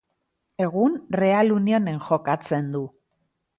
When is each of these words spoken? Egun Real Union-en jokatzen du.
Egun 0.65 0.95
Real 1.17 1.53
Union-en 1.57 2.01
jokatzen 2.09 2.75
du. 2.79 2.85